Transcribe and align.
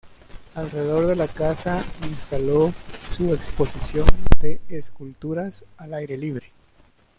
Alrededor 0.55 1.05
de 1.05 1.15
la 1.15 1.27
casa 1.27 1.85
instaló 2.09 2.73
su 3.11 3.35
exposición 3.35 4.07
de 4.39 4.59
esculturas 4.67 5.63
al 5.77 5.93
aire 5.93 6.17
libre. 6.17 6.47